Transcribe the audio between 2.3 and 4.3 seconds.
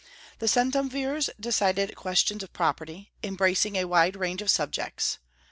of property, embracing a wide